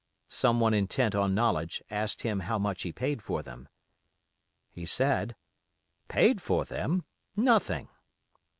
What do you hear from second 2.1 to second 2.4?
him